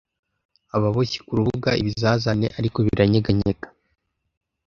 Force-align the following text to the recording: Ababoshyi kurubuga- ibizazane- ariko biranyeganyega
Ababoshyi 0.75 1.19
kurubuga- 1.27 1.69
ibizazane- 1.81 2.47
ariko 2.59 2.77
biranyeganyega 2.87 3.67